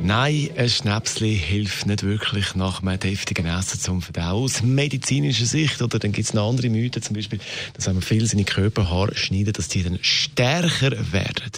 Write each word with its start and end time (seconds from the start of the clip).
Nein, 0.00 0.50
ein 0.56 0.68
Schnäpsli 0.68 1.36
hilft 1.36 1.86
nicht 1.86 2.04
wirklich 2.04 2.54
nach 2.54 2.82
einem 2.82 3.00
deftigen 3.00 3.46
Essen 3.46 3.80
zum 3.80 4.00
Verdauen. 4.00 4.44
Aus 4.44 4.62
medizinischer 4.62 5.44
Sicht, 5.44 5.82
oder 5.82 5.98
dann 5.98 6.12
gibt 6.12 6.28
es 6.28 6.34
noch 6.34 6.48
andere 6.48 6.70
Mythen, 6.70 7.02
zum 7.02 7.16
Beispiel, 7.16 7.40
dass 7.74 7.86
wenn 7.86 7.94
man 7.94 8.02
viel 8.02 8.24
seine 8.24 8.44
Körperhaare 8.44 9.16
schneiden, 9.16 9.52
dass 9.52 9.68
die 9.68 9.82
dann 9.82 9.98
stärker 10.00 10.92
werden. 11.12 11.50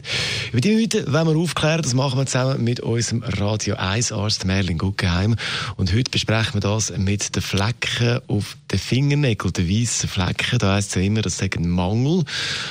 Über 0.52 0.60
die 0.60 0.74
Mythen 0.74 1.12
wollen 1.12 1.28
wir 1.28 1.36
aufklären, 1.36 1.82
das 1.82 1.94
machen 1.94 2.18
wir 2.18 2.26
zusammen 2.26 2.64
mit 2.64 2.80
unserem 2.80 3.22
Radio 3.22 3.76
1 3.76 4.10
Arzt 4.10 4.46
Merlin 4.46 4.78
Guggenheim. 4.78 5.36
Und 5.76 5.92
heute 5.94 6.10
besprechen 6.10 6.54
wir 6.54 6.60
das 6.60 6.96
mit 6.96 7.36
den 7.36 7.42
Flecken 7.42 8.20
auf 8.26 8.56
den 8.72 8.78
Fingernägeln, 8.78 9.52
den 9.52 9.68
weißen 9.68 10.08
Flecken. 10.08 10.58
Da 10.58 10.74
heisst 10.74 10.90
es 10.90 10.94
ja 10.96 11.02
immer, 11.02 11.22
das 11.22 11.40
ein 11.40 11.68
Mangel. 11.68 12.24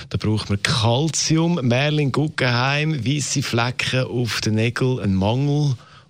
Da 0.09 0.17
braucht 0.17 0.49
man 0.49 0.61
Calcium. 0.63 1.59
Merlin 1.61 2.11
Guggenheim, 2.11 3.05
weiße 3.05 3.43
Flecken 3.43 4.05
auf 4.05 4.41
den 4.41 4.55
Nägeln, 4.55 4.99
ein 4.99 5.13
Mangel. 5.13 5.68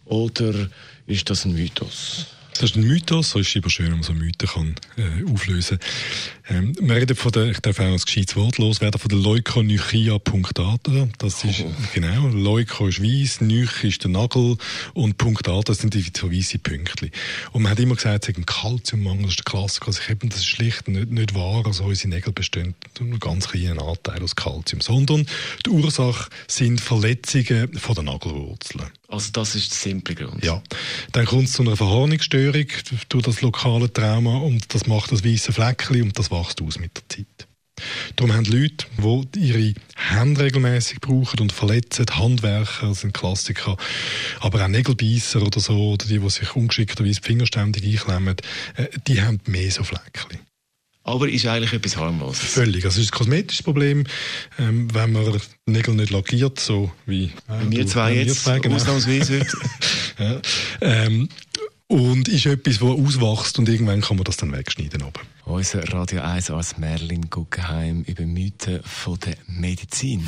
Oder 0.10 0.70
ist 1.06 1.30
das 1.30 1.46
ein 1.46 1.54
Mythos? 1.54 2.26
Das 2.54 2.72
ist 2.72 2.76
ein 2.76 2.84
Mythos, 2.84 3.30
so 3.30 3.40
ist 3.40 3.50
es 3.50 3.56
immer 3.56 3.70
schön, 3.70 3.86
wenn 3.86 3.94
man 3.94 4.04
so 4.04 4.12
Mythen 4.12 4.50
kann, 4.50 4.76
äh, 4.98 5.32
auflösen 5.32 5.80
ähm, 6.50 6.76
Wir 6.78 6.96
reden 6.96 7.16
von 7.16 7.32
der, 7.32 7.46
ich 7.46 7.60
darf 7.60 7.80
auch 7.80 7.86
ein 7.86 7.96
gescheites 7.96 8.36
Wort 8.36 8.58
loswerden, 8.58 9.00
von 9.00 9.08
der 9.08 9.20
Leukonychia 9.20 10.18
punctata. 10.20 11.08
Das 11.20 11.46
ist, 11.46 11.62
oh. 11.62 11.72
genau, 11.94 12.28
Leuko 12.28 12.88
ist 12.88 13.02
weiss, 13.02 13.40
Nych 13.40 13.84
ist 13.86 14.04
der 14.04 14.12
Nagel 14.12 14.58
und 14.94 15.18
punctata 15.18 15.74
sind 15.74 15.94
die 15.94 16.04
so 16.14 16.30
weisse 16.32 16.58
Pünktchen. 16.58 17.12
Und 17.54 17.62
man 17.62 17.72
hat 17.72 17.80
immer 17.80 17.96
gesagt, 17.96 18.24
es 18.24 18.30
ist 18.30 18.38
ein 18.38 18.46
Kalziummangel, 18.46 19.24
das 19.24 19.32
ist 19.34 19.40
der 19.40 19.46
Klassiker. 19.46 19.88
Also 19.88 20.02
ich 20.02 20.10
eben, 20.10 20.28
das 20.28 20.40
ist 20.40 20.48
schlicht 20.48 20.88
nicht, 20.90 21.12
nicht 21.12 21.36
wahr. 21.36 21.66
Also 21.66 21.86
unsere 21.86 22.10
Nägel 22.10 22.34
bestehen 22.34 22.76
nur 23.00 23.20
ganz 23.20 23.48
kleinen 23.48 23.80
Anteil 23.80 24.22
aus 24.22 24.36
Kalzium, 24.36 24.82
sondern 24.82 25.28
die 25.66 25.70
Ursache 25.70 26.30
sind 26.48 26.82
Verletzungen 26.82 27.72
von 27.78 27.96
der 27.96 28.04
Nagelwurzeln. 28.04 28.92
Also 29.10 29.32
das 29.32 29.56
ist 29.56 29.72
der 29.72 29.92
simple 29.92 30.14
Grund? 30.16 30.44
Ja. 30.46 30.62
Dann 31.14 31.26
kommt 31.26 31.46
es 31.46 31.54
zu 31.54 31.64
einer 31.64 31.76
Verhornungsstörung 31.76 32.68
durch 33.10 33.24
das 33.24 33.42
lokale 33.42 33.92
Trauma 33.92 34.38
und 34.38 34.74
das 34.74 34.86
macht 34.86 35.12
das 35.12 35.26
weiße 35.26 35.52
Fleckchen 35.52 36.04
und 36.04 36.20
das 36.20 36.30
wächst 36.30 36.62
aus 36.62 36.78
mit 36.80 36.96
der 36.96 37.10
Zeit. 37.10 37.48
Darum 38.16 38.34
haben 38.34 38.46
Leute, 38.46 38.86
die 39.34 39.40
ihre 39.40 39.74
Hände 39.96 40.44
regelmäßig 40.44 41.00
brauchen 41.00 41.40
und 41.40 41.52
verletzen, 41.52 42.06
Handwerker 42.12 42.94
sind 42.94 43.14
Klassiker, 43.14 43.78
aber 44.42 44.64
auch 44.64 44.68
Nägelbeißer 44.68 45.42
oder 45.42 45.60
so, 45.60 45.94
oder 45.94 46.06
die, 46.06 46.20
die 46.20 46.30
sich 46.30 46.56
ungeschickterweise 46.56 47.22
die 47.22 47.28
Finger 47.28 47.46
ständig 47.46 47.86
einklemmen, 47.86 48.36
äh, 48.76 48.88
die 49.08 49.22
haben 49.22 49.40
mehr 49.46 49.72
so 49.72 49.84
Fleckchen. 49.84 50.40
Aber 51.10 51.28
ist 51.28 51.46
eigentlich 51.48 51.74
etwas 51.74 51.98
harmloses. 51.98 52.40
Völlig. 52.40 52.86
Also 52.86 53.00
es 53.00 53.06
ist 53.08 53.14
ein 53.14 53.18
kosmetisches 53.18 53.64
Problem, 53.64 54.06
ähm, 54.60 54.94
wenn 54.94 55.12
man 55.12 55.42
Nägel 55.66 55.96
nicht 55.96 56.12
lackiert, 56.12 56.60
so 56.60 56.92
wie 57.08 57.26
äh, 57.48 57.70
wir 57.70 57.88
zwei 57.88 58.14
jetzt, 58.14 58.44
zwei, 58.44 58.60
genau. 58.60 58.76
ausnahmsweise 58.76 59.40
heute. 59.40 59.58
ja. 60.20 60.42
ähm, 60.82 61.30
und 61.88 62.28
ist 62.28 62.46
etwas, 62.46 62.78
das 62.78 62.88
auswächst 62.88 63.58
und 63.58 63.68
irgendwann 63.68 64.02
kann 64.02 64.18
man 64.18 64.24
das 64.24 64.38
dann 64.38 64.52
wegschneiden. 64.52 65.02
Aber. 65.02 65.22
Unser 65.46 65.82
Radio 65.92 66.22
1 66.22 66.52
als 66.52 66.78
Merlin 66.78 67.28
Guggenheim 67.32 68.04
über 68.04 68.24
Mythen 68.24 68.82
von 68.84 69.18
der 69.20 69.36
Medizin. 69.48 70.28